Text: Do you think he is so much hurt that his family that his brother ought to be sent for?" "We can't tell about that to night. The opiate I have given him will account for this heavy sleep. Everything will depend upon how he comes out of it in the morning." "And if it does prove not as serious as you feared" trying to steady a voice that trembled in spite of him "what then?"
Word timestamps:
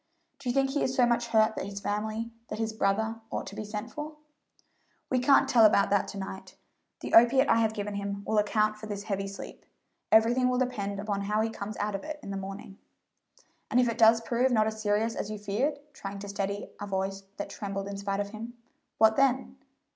Do 0.39 0.49
you 0.49 0.53
think 0.55 0.71
he 0.71 0.81
is 0.81 0.95
so 0.95 1.05
much 1.05 1.27
hurt 1.27 1.55
that 1.55 1.67
his 1.67 1.79
family 1.79 2.31
that 2.47 2.57
his 2.57 2.73
brother 2.73 3.17
ought 3.29 3.45
to 3.45 3.55
be 3.55 3.63
sent 3.63 3.91
for?" 3.91 4.15
"We 5.11 5.19
can't 5.19 5.47
tell 5.47 5.63
about 5.63 5.91
that 5.91 6.07
to 6.07 6.17
night. 6.17 6.55
The 7.01 7.13
opiate 7.13 7.47
I 7.49 7.57
have 7.57 7.75
given 7.75 7.93
him 7.93 8.23
will 8.25 8.39
account 8.39 8.77
for 8.77 8.87
this 8.87 9.03
heavy 9.03 9.27
sleep. 9.27 9.63
Everything 10.11 10.49
will 10.49 10.57
depend 10.57 10.99
upon 10.99 11.21
how 11.21 11.41
he 11.41 11.51
comes 11.51 11.77
out 11.77 11.93
of 11.93 12.03
it 12.03 12.19
in 12.23 12.31
the 12.31 12.35
morning." 12.37 12.79
"And 13.69 13.79
if 13.79 13.87
it 13.87 13.99
does 13.99 14.21
prove 14.21 14.49
not 14.51 14.65
as 14.65 14.81
serious 14.81 15.13
as 15.15 15.29
you 15.29 15.37
feared" 15.37 15.77
trying 15.93 16.17
to 16.17 16.27
steady 16.27 16.71
a 16.79 16.87
voice 16.87 17.21
that 17.37 17.51
trembled 17.51 17.87
in 17.87 17.95
spite 17.97 18.19
of 18.19 18.29
him 18.29 18.55
"what 18.97 19.17
then?" 19.17 19.55